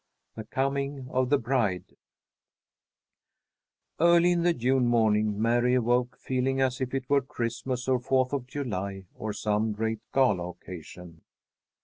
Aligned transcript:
THE 0.35 0.45
COMING 0.45 1.07
OF 1.11 1.29
THE 1.29 1.37
BRIDE 1.37 1.95
Early 3.99 4.31
in 4.31 4.41
the 4.41 4.55
June 4.55 4.87
morning 4.87 5.39
Mary 5.39 5.75
awoke, 5.75 6.17
feeling 6.17 6.59
as 6.59 6.81
if 6.81 6.95
it 6.95 7.07
were 7.07 7.21
Christmas 7.21 7.87
or 7.87 7.99
Fourth 7.99 8.33
of 8.33 8.47
July 8.47 9.05
or 9.13 9.31
some 9.31 9.73
great 9.73 9.99
gala 10.11 10.49
occasion. 10.49 11.21